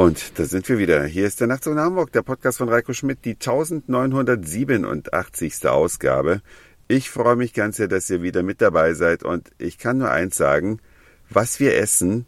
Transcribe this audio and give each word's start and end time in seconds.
Und 0.00 0.38
da 0.38 0.46
sind 0.46 0.66
wir 0.70 0.78
wieder. 0.78 1.04
Hier 1.04 1.26
ist 1.26 1.42
der 1.42 1.46
Nachtzug 1.46 1.74
in 1.74 1.78
Hamburg, 1.78 2.10
der 2.12 2.22
Podcast 2.22 2.56
von 2.56 2.70
Reiko 2.70 2.94
Schmidt, 2.94 3.26
die 3.26 3.34
1987. 3.34 5.68
Ausgabe. 5.68 6.40
Ich 6.88 7.10
freue 7.10 7.36
mich 7.36 7.52
ganz 7.52 7.76
sehr, 7.76 7.86
dass 7.86 8.08
ihr 8.08 8.22
wieder 8.22 8.42
mit 8.42 8.62
dabei 8.62 8.94
seid 8.94 9.22
und 9.22 9.50
ich 9.58 9.76
kann 9.76 9.98
nur 9.98 10.10
eins 10.10 10.38
sagen, 10.38 10.80
was 11.28 11.60
wir 11.60 11.76
essen, 11.76 12.24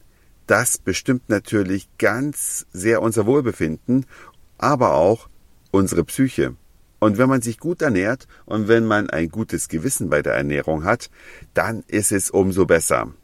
das 0.47 0.77
bestimmt 0.77 1.31
natürlich 1.31 1.89
ganz 1.97 2.67
sehr 2.75 3.01
unser 3.01 3.25
Wohlbefinden, 3.25 4.05
aber 4.59 4.93
auch 4.93 5.31
unsere 5.71 6.05
Psyche. 6.05 6.55
Und 6.99 7.17
wenn 7.17 7.31
man 7.31 7.41
sich 7.41 7.59
gut 7.59 7.81
ernährt 7.81 8.29
und 8.45 8.69
wenn 8.69 8.85
man 8.85 9.09
ein 9.09 9.31
gutes 9.31 9.71
Gewissen 9.71 10.11
bei 10.11 10.21
der 10.21 10.35
Ernährung 10.35 10.85
hat, 10.85 11.09
dann 11.55 11.85
ist 11.87 12.13
es 12.13 12.29
umso 12.29 12.67
besser. 12.67 13.15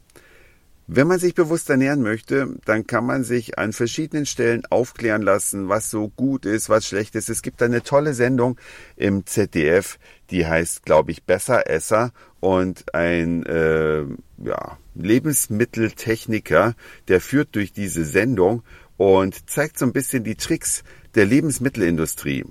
Wenn 0.91 1.05
man 1.05 1.19
sich 1.19 1.35
bewusst 1.35 1.69
ernähren 1.69 2.01
möchte, 2.01 2.55
dann 2.65 2.87
kann 2.87 3.05
man 3.05 3.23
sich 3.23 3.59
an 3.59 3.73
verschiedenen 3.73 4.25
Stellen 4.25 4.63
aufklären 4.71 5.21
lassen, 5.21 5.69
was 5.69 5.91
so 5.91 6.09
gut 6.09 6.47
ist, 6.47 6.67
was 6.67 6.87
schlecht 6.87 7.13
ist. 7.13 7.29
Es 7.29 7.43
gibt 7.43 7.61
eine 7.61 7.83
tolle 7.83 8.15
Sendung 8.15 8.57
im 8.95 9.23
ZDF, 9.27 9.99
die 10.31 10.47
heißt, 10.47 10.85
glaube 10.85 11.11
ich, 11.11 11.25
Besseresser 11.25 12.11
und 12.39 12.95
ein 12.95 13.45
äh, 13.45 14.01
ja, 14.43 14.79
Lebensmitteltechniker, 14.95 16.73
der 17.07 17.21
führt 17.21 17.49
durch 17.53 17.71
diese 17.71 18.03
Sendung 18.03 18.63
und 18.97 19.47
zeigt 19.47 19.77
so 19.77 19.85
ein 19.85 19.93
bisschen 19.93 20.23
die 20.23 20.37
Tricks 20.37 20.83
der 21.13 21.27
Lebensmittelindustrie. 21.27 22.45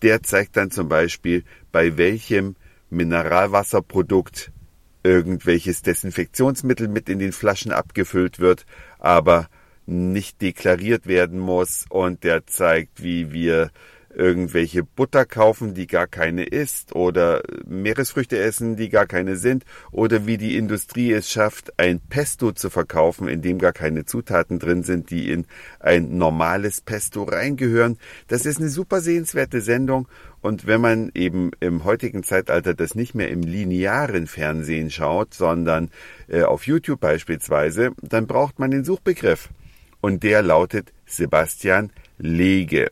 Der 0.00 0.22
zeigt 0.22 0.56
dann 0.56 0.70
zum 0.70 0.88
Beispiel, 0.88 1.44
bei 1.70 1.98
welchem 1.98 2.56
Mineralwasserprodukt 2.88 4.52
irgendwelches 5.04 5.82
Desinfektionsmittel 5.82 6.88
mit 6.88 7.08
in 7.08 7.20
den 7.20 7.32
Flaschen 7.32 7.70
abgefüllt 7.70 8.40
wird, 8.40 8.66
aber 8.98 9.48
nicht 9.86 10.40
deklariert 10.40 11.06
werden 11.06 11.38
muss 11.38 11.84
und 11.90 12.24
der 12.24 12.46
zeigt, 12.46 13.02
wie 13.02 13.32
wir 13.32 13.70
irgendwelche 14.14 14.82
Butter 14.84 15.24
kaufen, 15.24 15.74
die 15.74 15.86
gar 15.86 16.06
keine 16.06 16.44
ist, 16.44 16.94
oder 16.94 17.42
Meeresfrüchte 17.66 18.38
essen, 18.38 18.76
die 18.76 18.88
gar 18.88 19.06
keine 19.06 19.36
sind, 19.36 19.64
oder 19.90 20.26
wie 20.26 20.38
die 20.38 20.56
Industrie 20.56 21.12
es 21.12 21.30
schafft, 21.30 21.78
ein 21.78 22.00
Pesto 22.00 22.52
zu 22.52 22.70
verkaufen, 22.70 23.28
in 23.28 23.42
dem 23.42 23.58
gar 23.58 23.72
keine 23.72 24.04
Zutaten 24.04 24.58
drin 24.58 24.82
sind, 24.82 25.10
die 25.10 25.30
in 25.30 25.46
ein 25.80 26.16
normales 26.16 26.80
Pesto 26.80 27.24
reingehören. 27.24 27.98
Das 28.28 28.46
ist 28.46 28.58
eine 28.58 28.68
super 28.68 29.00
sehenswerte 29.00 29.60
Sendung 29.60 30.08
und 30.44 30.66
wenn 30.66 30.82
man 30.82 31.10
eben 31.14 31.52
im 31.60 31.84
heutigen 31.84 32.22
Zeitalter 32.22 32.74
das 32.74 32.94
nicht 32.94 33.14
mehr 33.14 33.30
im 33.30 33.40
linearen 33.40 34.26
Fernsehen 34.26 34.90
schaut, 34.90 35.32
sondern 35.32 35.90
äh, 36.28 36.42
auf 36.42 36.66
YouTube 36.66 37.00
beispielsweise, 37.00 37.92
dann 38.02 38.26
braucht 38.26 38.58
man 38.58 38.70
den 38.70 38.84
Suchbegriff. 38.84 39.48
Und 40.02 40.22
der 40.22 40.42
lautet 40.42 40.92
Sebastian 41.06 41.90
Lege 42.18 42.90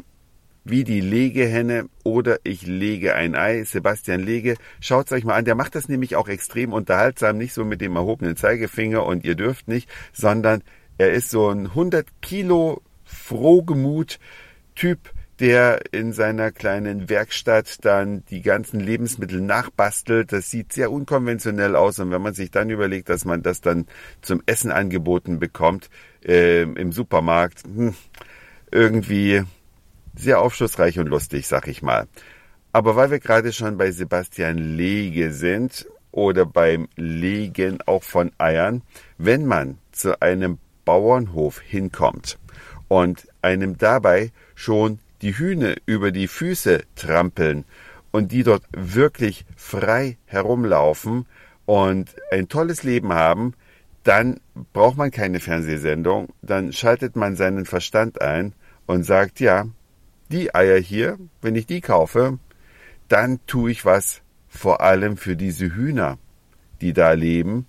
wie 0.64 0.84
die 0.84 1.00
Legehenne 1.00 1.88
oder 2.04 2.38
ich 2.44 2.66
lege 2.66 3.14
ein 3.14 3.34
Ei. 3.34 3.64
Sebastian 3.64 4.20
Lege, 4.20 4.56
schaut's 4.80 5.12
euch 5.12 5.24
mal 5.24 5.34
an. 5.34 5.44
Der 5.44 5.54
macht 5.54 5.74
das 5.74 5.88
nämlich 5.88 6.16
auch 6.16 6.28
extrem 6.28 6.72
unterhaltsam, 6.72 7.38
nicht 7.38 7.54
so 7.54 7.64
mit 7.64 7.80
dem 7.80 7.96
erhobenen 7.96 8.36
Zeigefinger 8.36 9.04
und 9.04 9.24
ihr 9.24 9.34
dürft 9.34 9.68
nicht, 9.68 9.88
sondern 10.12 10.62
er 10.98 11.12
ist 11.12 11.30
so 11.30 11.48
ein 11.48 11.66
100 11.66 12.06
Kilo 12.20 12.82
Frohgemut 13.04 14.18
Typ, 14.74 15.10
der 15.40 15.80
in 15.92 16.12
seiner 16.12 16.52
kleinen 16.52 17.08
Werkstatt 17.08 17.84
dann 17.84 18.24
die 18.30 18.42
ganzen 18.42 18.78
Lebensmittel 18.78 19.40
nachbastelt. 19.40 20.32
Das 20.32 20.50
sieht 20.50 20.72
sehr 20.72 20.92
unkonventionell 20.92 21.74
aus 21.74 21.98
und 21.98 22.10
wenn 22.10 22.22
man 22.22 22.34
sich 22.34 22.50
dann 22.50 22.70
überlegt, 22.70 23.08
dass 23.08 23.24
man 23.24 23.42
das 23.42 23.60
dann 23.60 23.86
zum 24.20 24.42
Essen 24.46 24.70
angeboten 24.70 25.40
bekommt 25.40 25.90
äh, 26.24 26.62
im 26.62 26.92
Supermarkt, 26.92 27.64
hm, 27.64 27.94
irgendwie 28.70 29.42
sehr 30.14 30.40
aufschlussreich 30.40 30.98
und 30.98 31.08
lustig, 31.08 31.46
sag 31.46 31.68
ich 31.68 31.82
mal. 31.82 32.06
Aber 32.72 32.96
weil 32.96 33.10
wir 33.10 33.18
gerade 33.18 33.52
schon 33.52 33.76
bei 33.76 33.90
Sebastian 33.90 34.56
Lege 34.56 35.32
sind 35.32 35.86
oder 36.10 36.46
beim 36.46 36.88
Legen 36.96 37.78
auch 37.86 38.02
von 38.02 38.32
Eiern, 38.38 38.82
wenn 39.18 39.46
man 39.46 39.78
zu 39.90 40.20
einem 40.22 40.58
Bauernhof 40.84 41.60
hinkommt 41.60 42.38
und 42.88 43.26
einem 43.40 43.78
dabei 43.78 44.32
schon 44.54 44.98
die 45.22 45.36
Hühner 45.36 45.76
über 45.86 46.10
die 46.10 46.28
Füße 46.28 46.82
trampeln 46.96 47.64
und 48.10 48.32
die 48.32 48.42
dort 48.42 48.64
wirklich 48.72 49.44
frei 49.56 50.18
herumlaufen 50.26 51.26
und 51.64 52.14
ein 52.30 52.48
tolles 52.48 52.82
Leben 52.82 53.12
haben, 53.12 53.54
dann 54.02 54.40
braucht 54.72 54.96
man 54.96 55.10
keine 55.10 55.40
Fernsehsendung, 55.40 56.28
dann 56.42 56.72
schaltet 56.72 57.16
man 57.16 57.36
seinen 57.36 57.66
Verstand 57.66 58.20
ein 58.20 58.52
und 58.86 59.04
sagt, 59.04 59.40
ja, 59.40 59.66
die 60.32 60.54
Eier 60.54 60.78
hier, 60.78 61.18
wenn 61.40 61.54
ich 61.54 61.66
die 61.66 61.80
kaufe, 61.80 62.38
dann 63.08 63.40
tue 63.46 63.70
ich 63.70 63.84
was 63.84 64.22
vor 64.48 64.80
allem 64.80 65.16
für 65.16 65.36
diese 65.36 65.74
Hühner, 65.74 66.18
die 66.80 66.92
da 66.92 67.12
leben. 67.12 67.66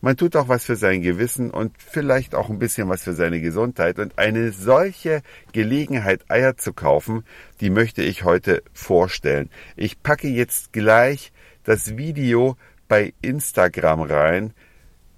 Man 0.00 0.16
tut 0.16 0.34
auch 0.34 0.48
was 0.48 0.64
für 0.64 0.76
sein 0.76 1.00
Gewissen 1.00 1.50
und 1.50 1.74
vielleicht 1.78 2.34
auch 2.34 2.50
ein 2.50 2.58
bisschen 2.58 2.88
was 2.88 3.04
für 3.04 3.14
seine 3.14 3.40
Gesundheit. 3.40 3.98
Und 3.98 4.18
eine 4.18 4.50
solche 4.50 5.22
Gelegenheit, 5.52 6.24
Eier 6.28 6.56
zu 6.56 6.72
kaufen, 6.72 7.24
die 7.60 7.70
möchte 7.70 8.02
ich 8.02 8.24
heute 8.24 8.62
vorstellen. 8.72 9.48
Ich 9.76 10.02
packe 10.02 10.28
jetzt 10.28 10.72
gleich 10.72 11.32
das 11.62 11.96
Video 11.96 12.56
bei 12.88 13.14
Instagram 13.22 14.02
rein. 14.02 14.54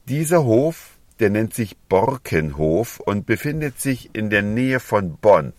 Dieser 0.06 0.44
Hof, 0.44 0.98
der 1.18 1.30
nennt 1.30 1.54
sich 1.54 1.78
Borkenhof 1.88 3.00
und 3.00 3.24
befindet 3.24 3.80
sich 3.80 4.10
in 4.12 4.28
der 4.28 4.42
Nähe 4.42 4.80
von 4.80 5.16
Bonn. 5.16 5.54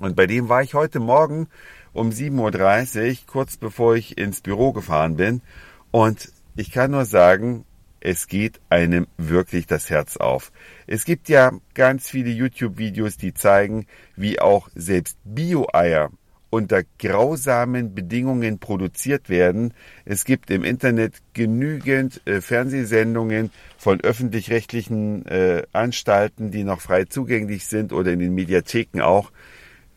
Und 0.00 0.16
bei 0.16 0.26
dem 0.26 0.48
war 0.48 0.62
ich 0.62 0.74
heute 0.74 1.00
Morgen 1.00 1.48
um 1.92 2.10
7.30 2.10 3.10
Uhr, 3.10 3.16
kurz 3.26 3.56
bevor 3.56 3.96
ich 3.96 4.18
ins 4.18 4.40
Büro 4.40 4.72
gefahren 4.72 5.16
bin. 5.16 5.42
Und 5.90 6.30
ich 6.56 6.70
kann 6.70 6.90
nur 6.90 7.04
sagen, 7.04 7.64
es 8.00 8.28
geht 8.28 8.60
einem 8.68 9.06
wirklich 9.16 9.66
das 9.66 9.90
Herz 9.90 10.16
auf. 10.16 10.52
Es 10.86 11.04
gibt 11.04 11.28
ja 11.28 11.52
ganz 11.74 12.08
viele 12.08 12.30
YouTube-Videos, 12.30 13.16
die 13.16 13.34
zeigen, 13.34 13.86
wie 14.16 14.40
auch 14.40 14.68
selbst 14.74 15.18
Bio-Eier 15.24 16.10
unter 16.50 16.82
grausamen 16.98 17.94
Bedingungen 17.94 18.58
produziert 18.58 19.28
werden. 19.28 19.74
Es 20.04 20.24
gibt 20.24 20.50
im 20.50 20.64
Internet 20.64 21.16
genügend 21.34 22.26
äh, 22.26 22.40
Fernsehsendungen 22.40 23.50
von 23.76 24.00
öffentlich-rechtlichen 24.00 25.26
äh, 25.26 25.64
Anstalten, 25.72 26.50
die 26.50 26.64
noch 26.64 26.80
frei 26.80 27.04
zugänglich 27.04 27.66
sind 27.66 27.92
oder 27.92 28.12
in 28.12 28.20
den 28.20 28.34
Mediatheken 28.34 29.02
auch, 29.02 29.30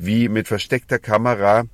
wie 0.03 0.29
mit 0.29 0.47
versteckter 0.47 0.97
Kamera 0.97 1.66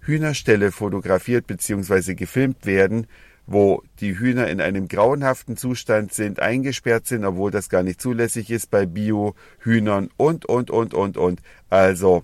Hühnerställe 0.00 0.70
fotografiert 0.70 1.48
bzw. 1.48 2.14
gefilmt 2.14 2.64
werden, 2.64 3.08
wo 3.46 3.82
die 4.00 4.18
Hühner 4.18 4.48
in 4.48 4.60
einem 4.60 4.86
grauenhaften 4.86 5.56
Zustand 5.56 6.12
sind, 6.12 6.38
eingesperrt 6.38 7.06
sind, 7.08 7.24
obwohl 7.24 7.50
das 7.50 7.68
gar 7.68 7.82
nicht 7.82 8.00
zulässig 8.00 8.50
ist 8.50 8.70
bei 8.70 8.86
Bio-Hühnern 8.86 10.10
und, 10.16 10.46
und, 10.46 10.70
und, 10.70 10.94
und, 10.94 11.16
und. 11.16 11.42
Also, 11.68 12.22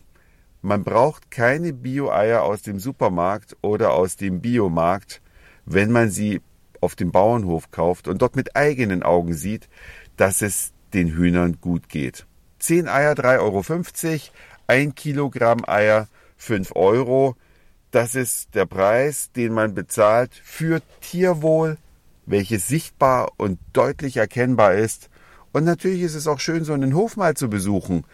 man 0.62 0.84
braucht 0.84 1.32
keine 1.32 1.72
Bio-Eier 1.72 2.42
aus 2.42 2.62
dem 2.62 2.78
Supermarkt 2.78 3.56
oder 3.62 3.94
aus 3.94 4.16
dem 4.16 4.40
Biomarkt, 4.40 5.20
wenn 5.64 5.90
man 5.90 6.08
sie 6.08 6.40
auf 6.80 6.94
dem 6.94 7.10
Bauernhof 7.10 7.72
kauft 7.72 8.06
und 8.06 8.22
dort 8.22 8.36
mit 8.36 8.54
eigenen 8.54 9.02
Augen 9.02 9.34
sieht, 9.34 9.68
dass 10.16 10.40
es 10.40 10.72
den 10.94 11.08
Hühnern 11.08 11.58
gut 11.60 11.88
geht. 11.88 12.26
Zehn 12.60 12.86
Eier 12.86 13.14
3,50 13.14 13.40
Euro, 13.40 13.62
ein 14.66 14.94
Kilogramm 14.94 15.64
Eier 15.66 16.08
5 16.36 16.74
Euro. 16.74 17.36
Das 17.90 18.14
ist 18.14 18.54
der 18.54 18.66
Preis, 18.66 19.30
den 19.32 19.52
man 19.52 19.74
bezahlt 19.74 20.32
für 20.42 20.80
Tierwohl, 21.00 21.76
welches 22.26 22.68
sichtbar 22.68 23.32
und 23.36 23.58
deutlich 23.72 24.16
erkennbar 24.16 24.74
ist. 24.74 25.10
Und 25.52 25.64
natürlich 25.64 26.02
ist 26.02 26.14
es 26.14 26.26
auch 26.26 26.40
schön, 26.40 26.64
so 26.64 26.72
einen 26.72 26.94
Hof 26.94 27.16
mal 27.16 27.34
zu 27.34 27.50
besuchen 27.50 28.04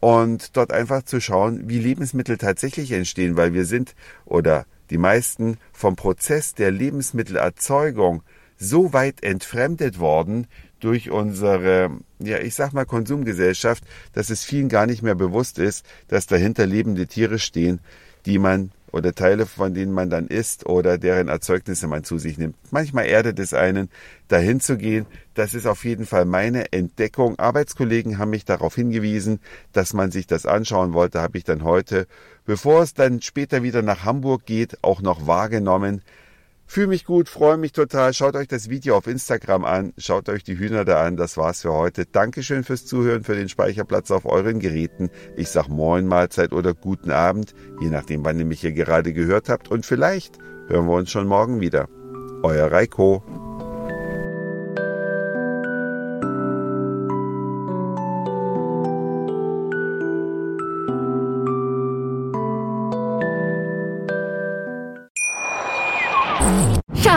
und 0.00 0.56
dort 0.56 0.72
einfach 0.72 1.04
zu 1.04 1.20
schauen, 1.20 1.68
wie 1.68 1.78
Lebensmittel 1.78 2.36
tatsächlich 2.36 2.92
entstehen, 2.92 3.36
weil 3.36 3.54
wir 3.54 3.64
sind 3.64 3.94
oder 4.24 4.66
die 4.90 4.98
meisten 4.98 5.58
vom 5.72 5.96
Prozess 5.96 6.54
der 6.54 6.70
Lebensmittelerzeugung 6.70 8.22
so 8.58 8.92
weit 8.92 9.22
entfremdet 9.22 9.98
worden 9.98 10.48
durch 10.82 11.10
unsere, 11.10 11.90
ja, 12.18 12.38
ich 12.38 12.54
sag 12.54 12.72
mal 12.72 12.84
Konsumgesellschaft, 12.84 13.84
dass 14.12 14.30
es 14.30 14.44
vielen 14.44 14.68
gar 14.68 14.86
nicht 14.86 15.02
mehr 15.02 15.14
bewusst 15.14 15.58
ist, 15.58 15.86
dass 16.08 16.26
dahinter 16.26 16.66
lebende 16.66 17.06
Tiere 17.06 17.38
stehen, 17.38 17.80
die 18.26 18.38
man 18.38 18.70
oder 18.92 19.14
Teile 19.14 19.46
von 19.46 19.72
denen 19.72 19.92
man 19.92 20.10
dann 20.10 20.26
isst 20.26 20.66
oder 20.66 20.98
deren 20.98 21.28
Erzeugnisse 21.28 21.86
man 21.88 22.04
zu 22.04 22.18
sich 22.18 22.36
nimmt. 22.36 22.56
Manchmal 22.70 23.06
erdet 23.06 23.38
es 23.38 23.54
einen, 23.54 23.88
dahin 24.28 24.60
zu 24.60 24.76
gehen. 24.76 25.06
Das 25.34 25.54
ist 25.54 25.66
auf 25.66 25.84
jeden 25.84 26.04
Fall 26.04 26.26
meine 26.26 26.72
Entdeckung. 26.72 27.38
Arbeitskollegen 27.38 28.18
haben 28.18 28.30
mich 28.30 28.44
darauf 28.44 28.74
hingewiesen, 28.74 29.40
dass 29.72 29.94
man 29.94 30.10
sich 30.10 30.26
das 30.26 30.44
anschauen 30.44 30.92
wollte, 30.92 31.22
habe 31.22 31.38
ich 31.38 31.44
dann 31.44 31.64
heute, 31.64 32.06
bevor 32.44 32.82
es 32.82 32.92
dann 32.92 33.22
später 33.22 33.62
wieder 33.62 33.80
nach 33.80 34.04
Hamburg 34.04 34.44
geht, 34.44 34.84
auch 34.84 35.00
noch 35.00 35.26
wahrgenommen 35.26 36.02
Fühle 36.72 36.86
mich 36.86 37.04
gut, 37.04 37.28
freue 37.28 37.58
mich 37.58 37.72
total. 37.72 38.14
Schaut 38.14 38.34
euch 38.34 38.48
das 38.48 38.70
Video 38.70 38.96
auf 38.96 39.06
Instagram 39.06 39.66
an. 39.66 39.92
Schaut 39.98 40.30
euch 40.30 40.42
die 40.42 40.58
Hühner 40.58 40.86
da 40.86 41.04
an. 41.04 41.18
Das 41.18 41.36
war's 41.36 41.60
für 41.60 41.74
heute. 41.74 42.06
Dankeschön 42.06 42.64
fürs 42.64 42.86
Zuhören, 42.86 43.24
für 43.24 43.34
den 43.34 43.50
Speicherplatz 43.50 44.10
auf 44.10 44.24
euren 44.24 44.58
Geräten. 44.58 45.10
Ich 45.36 45.50
sag 45.50 45.68
Moin, 45.68 46.06
Mahlzeit 46.06 46.54
oder 46.54 46.72
guten 46.72 47.10
Abend, 47.10 47.52
je 47.82 47.90
nachdem, 47.90 48.24
wann 48.24 48.38
ihr 48.38 48.46
mich 48.46 48.62
hier 48.62 48.72
gerade 48.72 49.12
gehört 49.12 49.50
habt. 49.50 49.70
Und 49.70 49.84
vielleicht 49.84 50.38
hören 50.68 50.86
wir 50.86 50.94
uns 50.94 51.10
schon 51.10 51.26
morgen 51.26 51.60
wieder. 51.60 51.90
Euer 52.42 52.72
Reiko. 52.72 53.22